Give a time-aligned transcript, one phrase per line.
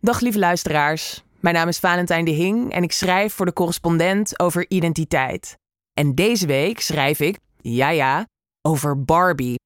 [0.00, 1.24] Dag lieve luisteraars.
[1.40, 5.58] Mijn naam is Valentijn de Hing en ik schrijf voor de correspondent over identiteit.
[5.94, 8.26] En deze week schrijf ik, ja ja,
[8.62, 9.58] over Barbie.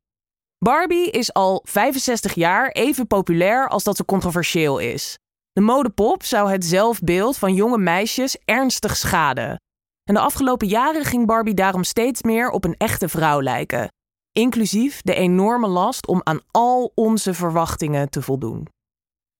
[0.59, 5.19] Barbie is al 65 jaar even populair als dat ze controversieel is.
[5.53, 9.61] De modepop zou het zelfbeeld van jonge meisjes ernstig schaden.
[10.05, 13.89] En de afgelopen jaren ging Barbie daarom steeds meer op een echte vrouw lijken.
[14.33, 18.67] Inclusief de enorme last om aan al onze verwachtingen te voldoen.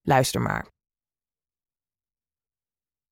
[0.03, 0.67] Luister maar.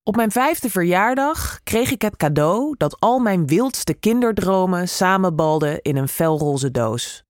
[0.08, 5.96] Op mijn vijfde verjaardag kreeg ik het cadeau dat al mijn wildste kinderdromen samenbalden in
[5.96, 7.22] een felroze doos.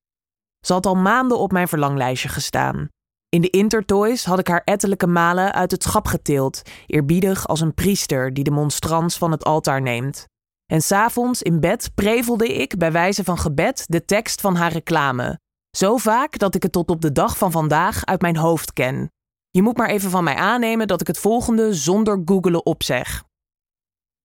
[0.66, 2.88] Ze had al maanden op mijn verlanglijstje gestaan.
[3.28, 7.74] In de Intertoys had ik haar ettelijke malen uit het schap getild, eerbiedig als een
[7.74, 10.26] priester die de monstrans van het altaar neemt.
[10.72, 15.38] En s'avonds in bed prevelde ik bij wijze van gebed de tekst van haar reclame.
[15.76, 19.10] Zo vaak dat ik het tot op de dag van vandaag uit mijn hoofd ken.
[19.58, 23.24] Je moet maar even van mij aannemen dat ik het volgende zonder googelen opzeg.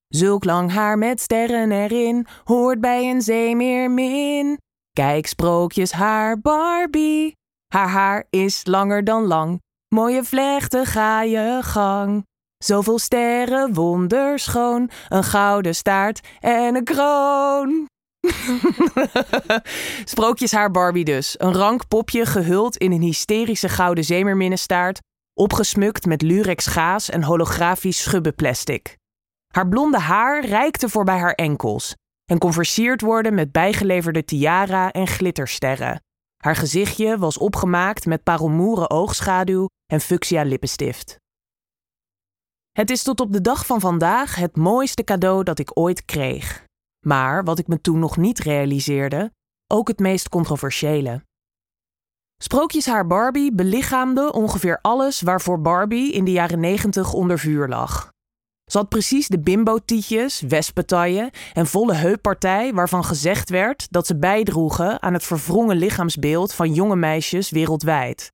[0.08, 4.58] Zulk lang haar met sterren erin hoort bij een zeemeermin.
[4.92, 7.36] Kijk sprookjes haar Barbie.
[7.68, 9.62] Haar haar is langer dan lang.
[9.88, 12.26] Mooie vlechten ga je gang.
[12.58, 14.90] Zoveel sterren wonderschoon.
[15.10, 17.86] Een gouden staart en een kroon.
[20.14, 21.36] Sprookjes haar Barbie dus.
[21.38, 25.00] Een rank popje gehuld in een hysterische gouden zeemerminnenstaart
[25.34, 28.98] opgesmukt met lurex gaas en holografisch schubbenplastic.
[29.54, 31.96] Haar blonde haar reikte voorbij haar enkels
[32.26, 36.02] en kon versierd worden met bijgeleverde tiara en glittersterren.
[36.44, 41.18] Haar gezichtje was opgemaakt met parelmoeren oogschaduw en fuchsia lippenstift.
[42.72, 46.66] Het is tot op de dag van vandaag het mooiste cadeau dat ik ooit kreeg.
[47.06, 49.32] Maar wat ik me toen nog niet realiseerde,
[49.68, 51.24] ook het meest controversiële.
[52.44, 58.12] Sprookjeshaar Barbie belichaamde ongeveer alles waarvoor Barbie in de jaren 90 onder vuur lag.
[58.72, 65.02] Ze had precies de bimbo-tietjes, wespentaille en volle heuppartij waarvan gezegd werd dat ze bijdroegen
[65.02, 68.32] aan het verwrongen lichaamsbeeld van jonge meisjes wereldwijd.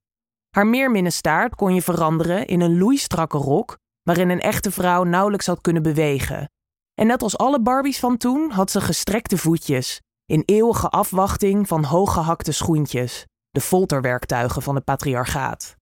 [0.49, 5.61] Haar meerminnenstaart kon je veranderen in een loeistrakke rok waarin een echte vrouw nauwelijks had
[5.61, 6.51] kunnen bewegen.
[6.93, 11.83] En net als alle Barbies van toen had ze gestrekte voetjes, in eeuwige afwachting van
[11.83, 15.75] hooggehakte schoentjes de folterwerktuigen van het patriarchaat.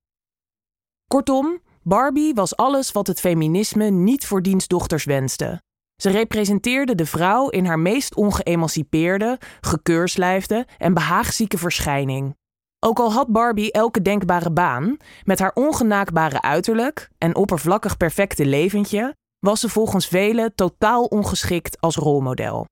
[1.08, 5.62] Kortom, Barbie was alles wat het feminisme niet voor dienstdochters wenste.
[6.02, 12.36] Ze representeerde de vrouw in haar meest ongeëmancipeerde, gekeurslijfde en behaagzieke verschijning.
[12.80, 19.16] Ook al had Barbie elke denkbare baan, met haar ongenaakbare uiterlijk en oppervlakkig perfecte leventje,
[19.40, 22.66] was ze volgens velen totaal ongeschikt als rolmodel.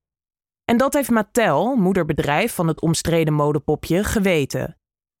[0.64, 4.76] En dat heeft Mattel, moederbedrijf van het omstreden modepopje, geweten.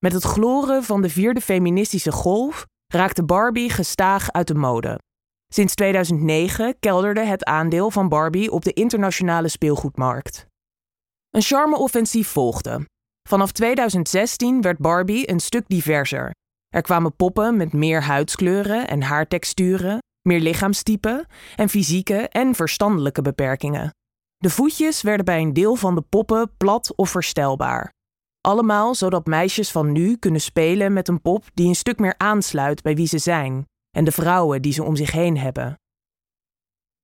[0.06, 4.98] Met het gloren van de vierde feministische golf raakte Barbie gestaag uit de mode.
[5.52, 10.46] Sinds 2009 kelderde het aandeel van Barbie op de internationale speelgoedmarkt.
[11.30, 12.86] Een charme-offensief volgde.
[13.28, 16.30] Vanaf 2016 werd Barbie een stuk diverser.
[16.68, 23.90] Er kwamen poppen met meer huidskleuren en haartexturen, meer lichaamstypen en fysieke en verstandelijke beperkingen.
[24.36, 27.94] De voetjes werden bij een deel van de poppen plat of verstelbaar.
[28.46, 32.82] Allemaal zodat meisjes van nu kunnen spelen met een pop die een stuk meer aansluit
[32.82, 35.78] bij wie ze zijn en de vrouwen die ze om zich heen hebben.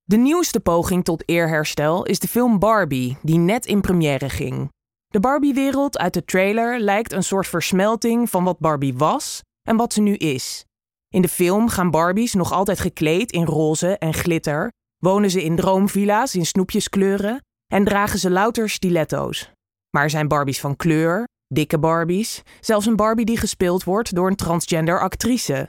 [0.03, 4.73] De nieuwste poging tot eerherstel is de film Barbie, die net in première ging.
[5.07, 9.93] De Barbie-wereld uit de trailer lijkt een soort versmelting van wat Barbie was en wat
[9.93, 10.65] ze nu is.
[11.09, 15.57] In de film gaan Barbies nog altijd gekleed in roze en glitter, wonen ze in
[15.57, 19.51] droomvilla's in snoepjeskleuren en dragen ze louter stiletto's.
[19.97, 24.37] Maar zijn Barbies van kleur, dikke Barbies, zelfs een Barbie die gespeeld wordt door een
[24.37, 25.69] transgender actrice.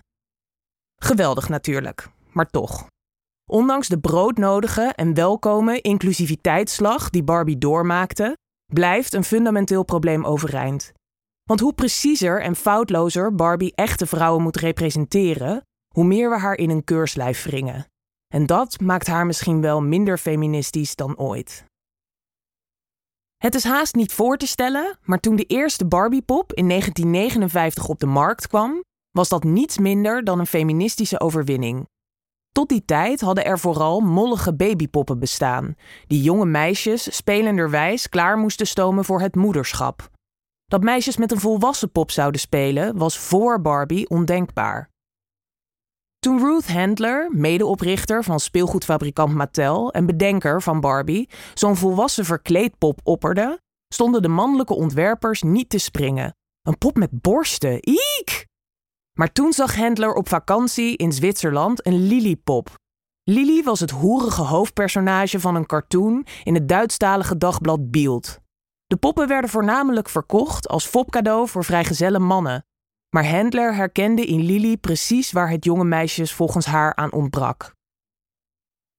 [0.95, 2.87] Geweldig natuurlijk, maar toch.
[3.51, 8.37] Ondanks de broodnodige en welkome inclusiviteitsslag die Barbie doormaakte,
[8.73, 10.91] blijft een fundamenteel probleem overeind.
[11.43, 15.61] Want hoe preciezer en foutlozer Barbie echte vrouwen moet representeren,
[15.95, 17.85] hoe meer we haar in een keurslijf wringen.
[18.33, 21.65] En dat maakt haar misschien wel minder feministisch dan ooit.
[23.43, 27.99] Het is haast niet voor te stellen, maar toen de eerste Barbiepop in 1959 op
[27.99, 31.87] de markt kwam, was dat niets minder dan een feministische overwinning.
[32.51, 35.75] Tot die tijd hadden er vooral mollige babypoppen bestaan,
[36.07, 40.09] die jonge meisjes spelenderwijs klaar moesten stomen voor het moederschap.
[40.65, 44.92] Dat meisjes met een volwassen pop zouden spelen was voor Barbie ondenkbaar.
[46.23, 53.61] Toen Ruth Handler, medeoprichter van speelgoedfabrikant Mattel en bedenker van Barbie, zo'n volwassen verkleedpop opperde,
[53.93, 56.35] stonden de mannelijke ontwerpers niet te springen.
[56.61, 58.45] Een pop met borsten, iek!
[59.17, 62.75] Maar toen zag Handler op vakantie in Zwitserland een Lily-pop.
[63.23, 68.39] Lily was het hoerige hoofdpersonage van een cartoon in het Duitsstalige dagblad Bild.
[68.85, 72.65] De poppen werden voornamelijk verkocht als fopcadeau voor vrijgezelle mannen.
[73.13, 77.73] Maar Handler herkende in Lily precies waar het jonge meisjes volgens haar aan ontbrak.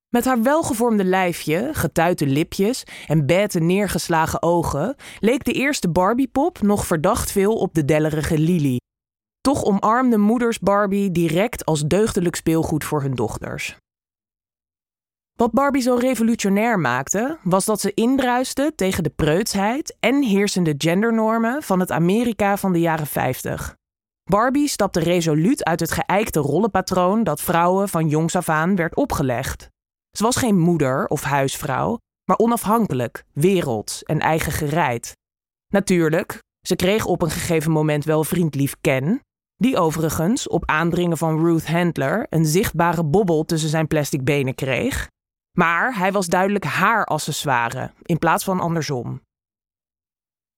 [0.09, 6.87] Met haar welgevormde lijfje, getuite lipjes en bete neergeslagen ogen leek de eerste Barbiepop nog
[6.87, 8.81] verdacht veel op de dellerige Lily.
[9.41, 13.77] Toch omarmde moeders Barbie direct als deugdelijk speelgoed voor hun dochters.
[15.33, 21.63] Wat Barbie zo revolutionair maakte, was dat ze indruiste tegen de preutsheid en heersende gendernormen
[21.63, 23.77] van het Amerika van de jaren 50.
[24.31, 29.69] Barbie stapte resoluut uit het geëikte rollenpatroon dat vrouwen van jongs af aan werd opgelegd.
[30.11, 35.17] Ze was geen moeder of huisvrouw, maar onafhankelijk, werelds en eigen gereid.
[35.73, 39.21] Natuurlijk, ze kreeg op een gegeven moment wel vriendlief Ken,
[39.57, 45.09] die overigens op aandringen van Ruth Handler een zichtbare bobbel tussen zijn plastic benen kreeg.
[45.59, 49.21] Maar hij was duidelijk haar accessoire, in plaats van andersom.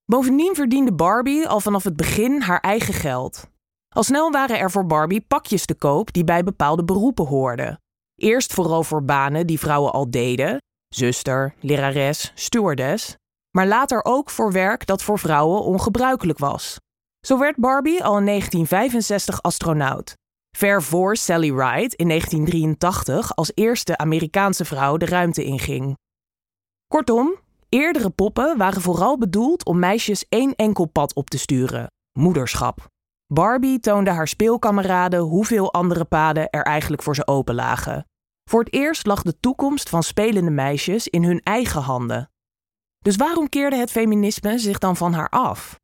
[0.05, 3.55] Bovendien verdiende Barbie al vanaf het begin haar eigen geld.
[3.97, 7.81] Al snel waren er voor Barbie pakjes te koop die bij bepaalde beroepen hoorden.
[8.15, 13.17] Eerst vooral voor banen die vrouwen al deden, zuster, lerares, stewardess,
[13.51, 16.77] maar later ook voor werk dat voor vrouwen ongebruikelijk was.
[17.27, 20.15] Zo werd Barbie al in 1965 astronaut,
[20.57, 25.97] ver voor Sally Ride in 1983 als eerste Amerikaanse vrouw de ruimte inging.
[26.87, 27.35] Kortom,
[27.69, 32.95] eerdere poppen waren vooral bedoeld om meisjes één enkel pad op te sturen: moederschap.
[33.33, 38.07] Barbie toonde haar speelkameraden hoeveel andere paden er eigenlijk voor ze open lagen.
[38.51, 42.31] Voor het eerst lag de toekomst van spelende meisjes in hun eigen handen.
[42.99, 45.81] Dus waarom keerde het feminisme zich dan van haar af?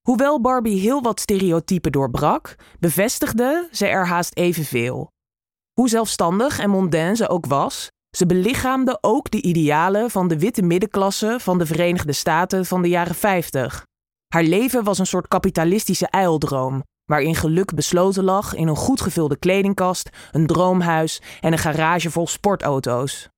[0.00, 5.10] Hoewel Barbie heel wat stereotypen doorbrak, bevestigde ze er haast evenveel.
[5.72, 10.62] Hoe zelfstandig en mondain ze ook was, ze belichaamde ook de idealen van de witte
[10.62, 13.86] middenklasse van de Verenigde Staten van de jaren 50.
[14.28, 19.36] Haar leven was een soort kapitalistische eildroom, waarin geluk besloten lag in een goed gevulde
[19.36, 23.28] kledingkast, een droomhuis en een garage vol sportauto's.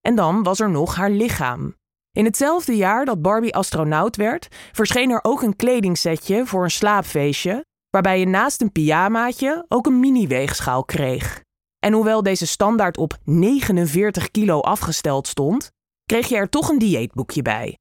[0.00, 1.74] En dan was er nog haar lichaam.
[2.10, 7.64] In hetzelfde jaar dat Barbie astronaut werd, verscheen er ook een kledingsetje voor een slaapfeestje,
[7.90, 11.42] waarbij je naast een pyjamaatje ook een mini-weegschaal kreeg.
[11.78, 15.70] En hoewel deze standaard op 49 kilo afgesteld stond,
[16.04, 17.78] kreeg je er toch een dieetboekje bij.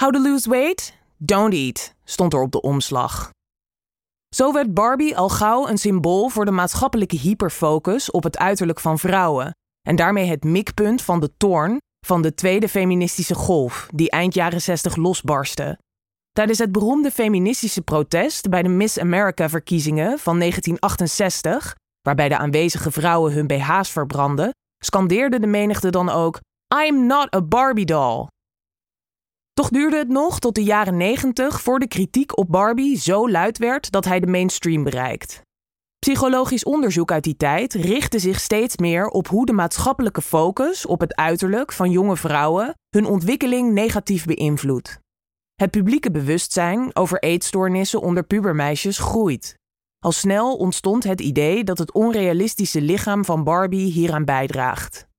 [0.00, 1.00] How to lose weight?
[1.24, 3.30] Don't eat, stond er op de omslag.
[4.34, 8.98] Zo werd Barbie al gauw een symbool voor de maatschappelijke hyperfocus op het uiterlijk van
[8.98, 9.54] vrouwen
[9.88, 14.60] en daarmee het mikpunt van de toorn van de tweede feministische golf die eind jaren
[14.60, 15.78] 60 losbarstte.
[16.30, 23.32] Tijdens het beroemde feministische protest bij de Miss America-verkiezingen van 1968, waarbij de aanwezige vrouwen
[23.32, 24.50] hun BH's verbrandden,
[24.84, 26.40] scandeerde de menigte dan ook:
[26.86, 28.26] I'm not a Barbie doll.
[29.52, 33.58] Toch duurde het nog tot de jaren 90 voor de kritiek op Barbie zo luid
[33.58, 35.42] werd dat hij de mainstream bereikt.
[35.98, 41.00] Psychologisch onderzoek uit die tijd richtte zich steeds meer op hoe de maatschappelijke focus op
[41.00, 44.98] het uiterlijk van jonge vrouwen hun ontwikkeling negatief beïnvloedt.
[45.54, 49.54] Het publieke bewustzijn over eetstoornissen onder pubermeisjes groeit.
[49.98, 55.10] Al snel ontstond het idee dat het onrealistische lichaam van Barbie hieraan bijdraagt.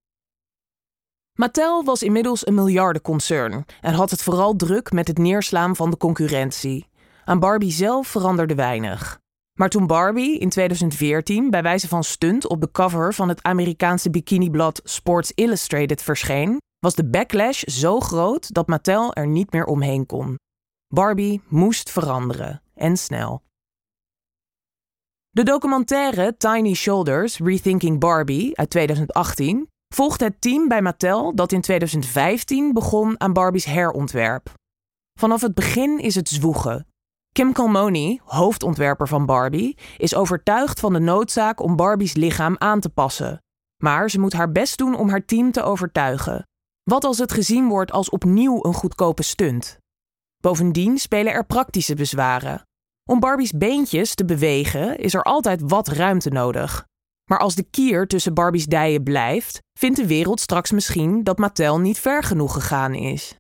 [1.34, 5.98] Mattel was inmiddels een miljardenconcern en had het vooral druk met het neerslaan van de
[5.98, 6.88] concurrentie.
[7.26, 9.20] Aan Barbie zelf veranderde weinig.
[9.54, 14.10] Maar toen Barbie in 2014 bij wijze van stunt op de cover van het Amerikaanse
[14.10, 20.06] bikiniblad Sports Illustrated verscheen, was de backlash zo groot dat Mattel er niet meer omheen
[20.06, 20.40] kon.
[20.88, 23.42] Barbie moest veranderen en snel.
[25.30, 31.62] De documentaire Tiny Shoulders Rethinking Barbie uit 2018 volgt het team bij Mattel dat in
[31.62, 34.54] 2015 begon aan Barbie's herontwerp.
[35.20, 36.88] Vanaf het begin is het zwoegen.
[37.32, 42.90] Kim Colmoni, hoofdontwerper van Barbie, is overtuigd van de noodzaak om Barbie's lichaam aan te
[42.90, 43.38] passen.
[43.84, 46.48] Maar ze moet haar best doen om haar team te overtuigen.
[46.84, 49.78] Wat als het gezien wordt als opnieuw een goedkope stunt?
[50.38, 52.62] Bovendien spelen er praktische bezwaren.
[53.10, 56.86] Om Barbie's beentjes te bewegen is er altijd wat ruimte nodig.
[57.30, 61.80] Maar als de kier tussen Barbie's dijen blijft, vindt de wereld straks misschien dat Mattel
[61.80, 63.36] niet ver genoeg gegaan is.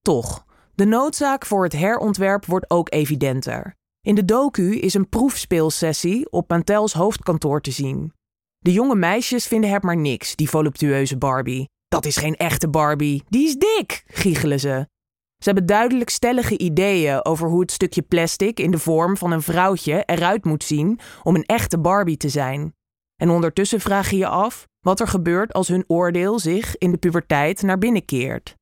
[0.00, 3.74] Toch, de noodzaak voor het herontwerp wordt ook evidenter.
[4.06, 8.12] In de docu is een proefspeelsessie op Mattels hoofdkantoor te zien.
[8.58, 11.68] De jonge meisjes vinden het maar niks, die voluptueuze Barbie.
[11.88, 14.88] Dat is geen echte Barbie, die is dik, giechelen ze.
[15.36, 19.42] Ze hebben duidelijk stellige ideeën over hoe het stukje plastic in de vorm van een
[19.42, 22.74] vrouwtje eruit moet zien om een echte Barbie te zijn.
[23.20, 26.96] En ondertussen vraag je je af wat er gebeurt als hun oordeel zich in de
[26.96, 28.54] puberteit naar binnen keert.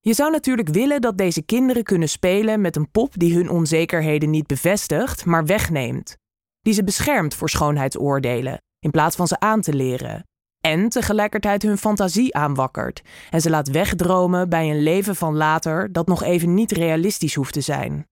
[0.00, 4.30] Je zou natuurlijk willen dat deze kinderen kunnen spelen met een pop die hun onzekerheden
[4.30, 6.16] niet bevestigt, maar wegneemt.
[6.60, 10.26] Die ze beschermt voor schoonheidsoordelen, in plaats van ze aan te leren.
[10.60, 16.06] En tegelijkertijd hun fantasie aanwakkert en ze laat wegdromen bij een leven van later dat
[16.06, 18.06] nog even niet realistisch hoeft te zijn.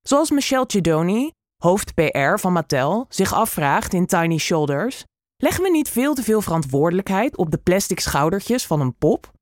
[0.00, 1.30] Zoals Michelle Chidoni,
[1.64, 5.04] hoofd PR van Mattel, zich afvraagt in Tiny Shoulders:
[5.36, 9.32] leggen we niet veel te veel verantwoordelijkheid op de plastic schoudertjes van een pop?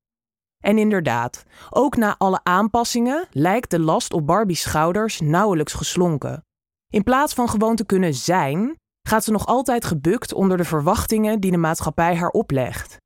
[0.64, 6.44] En inderdaad, ook na alle aanpassingen lijkt de last op Barbie's schouders nauwelijks geslonken.
[6.92, 8.76] In plaats van gewoon te kunnen zijn,
[9.08, 12.96] gaat ze nog altijd gebukt onder de verwachtingen die de maatschappij haar oplegt.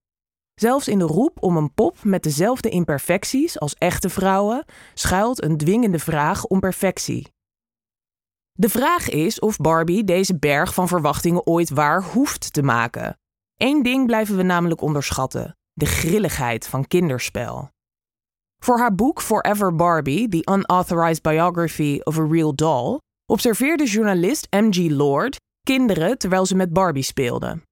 [0.54, 5.56] Zelfs in de roep om een pop met dezelfde imperfecties als echte vrouwen schuilt een
[5.56, 7.34] dwingende vraag om perfectie.
[8.58, 13.18] De vraag is of Barbie deze berg van verwachtingen ooit waar hoeft te maken.
[13.56, 17.70] Eén ding blijven we namelijk onderschatten: de grilligheid van kinderspel.
[18.62, 24.90] Voor haar boek Forever Barbie: The Unauthorized Biography of a Real Doll observeerde journalist M.G.
[24.90, 27.62] Lord kinderen terwijl ze met Barbie speelden.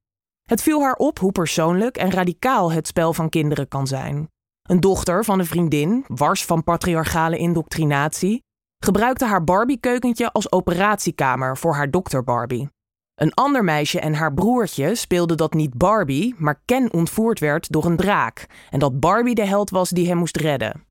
[0.43, 4.29] Het viel haar op hoe persoonlijk en radicaal het spel van kinderen kan zijn.
[4.62, 8.43] Een dochter van een vriendin, wars van patriarchale indoctrinatie,
[8.85, 12.69] gebruikte haar Barbie-keukentje als operatiekamer voor haar dokter Barbie.
[13.14, 17.85] Een ander meisje en haar broertje speelden dat niet Barbie, maar Ken ontvoerd werd door
[17.85, 20.85] een draak en dat Barbie de held was die hem moest redden.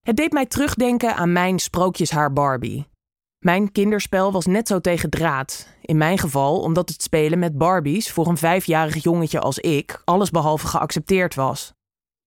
[0.00, 2.86] Het deed mij terugdenken aan mijn sprookjeshaar Barbie.
[3.38, 5.68] Mijn kinderspel was net zo tegen draad.
[5.80, 10.66] In mijn geval omdat het spelen met Barbies voor een vijfjarig jongetje als ik allesbehalve
[10.66, 11.72] geaccepteerd was.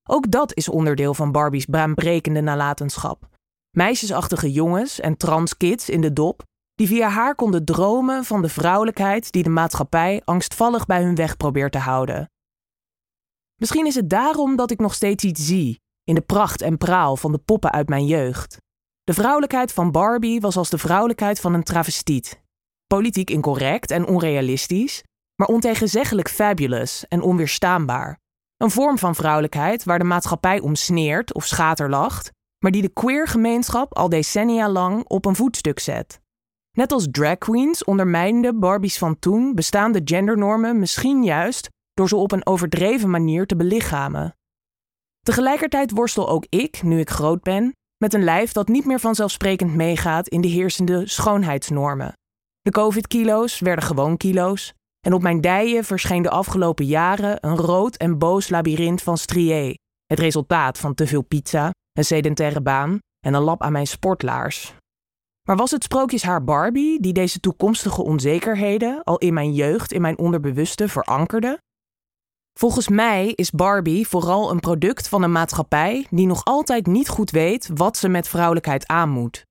[0.10, 3.39] Ook dat is onderdeel van Barbies baanbrekende nalatenschap.
[3.80, 6.44] Meisjesachtige jongens en transkids in de dop
[6.76, 11.38] die via haar konden dromen van de vrouwelijkheid die de maatschappij angstvallig bij hun weg
[11.38, 12.30] probeert te houden.
[13.56, 17.16] Misschien is het daarom dat ik nog steeds iets zie in de pracht en praal
[17.16, 18.58] van de poppen uit mijn jeugd.
[19.04, 22.42] De vrouwelijkheid van Barbie was als de vrouwelijkheid van een travestiet.
[22.88, 25.04] Politiek incorrect en onrealistisch,
[25.36, 28.20] maar ontegenzeggelijk fabulous en onweerstaanbaar.
[28.58, 33.28] Een vorm van vrouwelijkheid waar de maatschappij om sneert of schaterlacht, maar die de queer
[33.28, 36.20] gemeenschap al decennia lang op een voetstuk zet.
[36.72, 42.32] Net als drag queens ondermijnden Barbies van toen bestaande gendernormen misschien juist door ze op
[42.32, 44.36] een overdreven manier te belichamen.
[45.22, 49.76] Tegelijkertijd worstel ook ik, nu ik groot ben, met een lijf dat niet meer vanzelfsprekend
[49.76, 52.14] meegaat in de heersende schoonheidsnormen.
[52.62, 57.96] De COVID-kilo's werden gewoon kilo's en op mijn dijen verscheen de afgelopen jaren een rood
[57.96, 59.74] en boos labyrint van strié,
[60.06, 64.74] het resultaat van te veel pizza, een sedentaire baan en een lap aan mijn sportlaars.
[65.48, 70.18] Maar was het sprookjeshaar Barbie die deze toekomstige onzekerheden al in mijn jeugd in mijn
[70.18, 71.60] onderbewuste verankerde?
[72.60, 77.32] Volgens mij is Barbie vooral een product van een maatschappij die nog altijd niet goed
[77.32, 79.44] weet wat ze met vrouwelijkheid aan moet.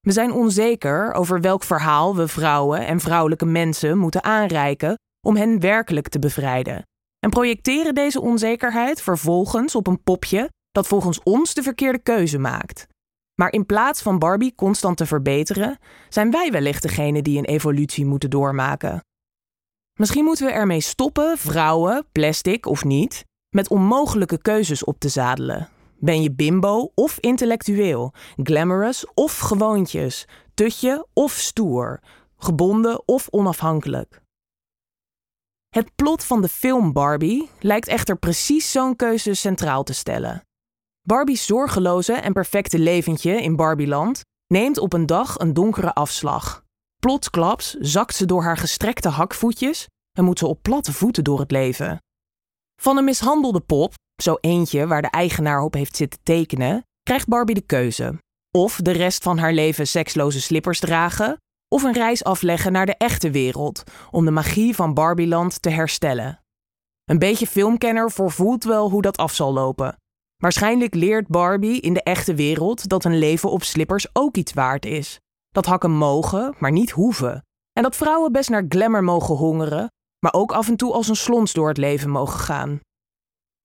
[0.00, 5.60] We zijn onzeker over welk verhaal we vrouwen en vrouwelijke mensen moeten aanreiken om hen
[5.60, 6.82] werkelijk te bevrijden.
[7.18, 12.86] En projecteren deze onzekerheid vervolgens op een popje dat volgens ons de verkeerde keuze maakt.
[13.34, 18.06] Maar in plaats van Barbie constant te verbeteren, zijn wij wellicht degene die een evolutie
[18.06, 19.04] moeten doormaken.
[19.98, 25.68] Misschien moeten we ermee stoppen, vrouwen, plastic of niet, met onmogelijke keuzes op te zadelen.
[25.98, 32.00] Ben je bimbo of intellectueel, glamorous of gewoontjes, tutje of stoer,
[32.36, 34.20] gebonden of onafhankelijk?
[35.68, 40.42] Het plot van de film Barbie lijkt echter precies zo'n keuze centraal te stellen.
[41.08, 46.64] Barbie's zorgeloze en perfecte leventje in Barbieland neemt op een dag een donkere afslag.
[46.98, 49.86] Plotsklaps zakt ze door haar gestrekte hakvoetjes
[50.18, 51.98] en moet ze op platte voeten door het leven.
[52.80, 57.54] Van een mishandelde pop, zo eentje waar de eigenaar op heeft zitten tekenen, krijgt Barbie
[57.54, 58.18] de keuze.
[58.50, 61.36] Of de rest van haar leven seksloze slippers dragen,
[61.68, 66.40] of een reis afleggen naar de echte wereld om de magie van Barbieland te herstellen.
[67.04, 69.96] Een beetje filmkenner voorvoelt wel hoe dat af zal lopen.
[70.42, 74.86] Waarschijnlijk leert Barbie in de echte wereld dat een leven op slippers ook iets waard
[74.86, 75.20] is.
[75.48, 77.44] Dat hakken mogen, maar niet hoeven.
[77.72, 81.16] En dat vrouwen best naar glamour mogen hongeren, maar ook af en toe als een
[81.16, 82.80] slons door het leven mogen gaan.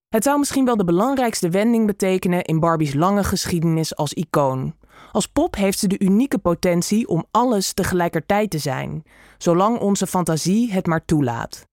[0.08, 4.76] Het zou misschien wel de belangrijkste wending betekenen in Barbie's lange geschiedenis als icoon.
[5.12, 9.04] Als pop heeft ze de unieke potentie om alles tegelijkertijd te zijn,
[9.38, 11.66] zolang onze fantasie het maar toelaat.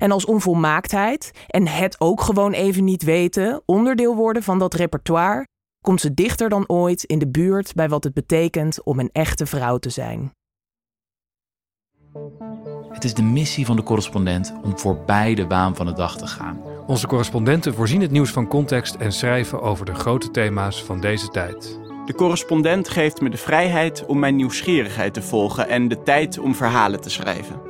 [0.00, 5.46] En als onvolmaaktheid en het ook gewoon even niet weten onderdeel worden van dat repertoire,
[5.84, 9.46] komt ze dichter dan ooit in de buurt bij wat het betekent om een echte
[9.46, 10.32] vrouw te zijn.
[12.92, 16.26] Het is de missie van de correspondent om voorbij de waan van de dag te
[16.26, 16.60] gaan.
[16.86, 21.28] Onze correspondenten voorzien het nieuws van context en schrijven over de grote thema's van deze
[21.28, 21.80] tijd.
[22.04, 26.54] De correspondent geeft me de vrijheid om mijn nieuwsgierigheid te volgen en de tijd om
[26.54, 27.69] verhalen te schrijven.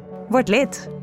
[0.31, 1.00] Word lid.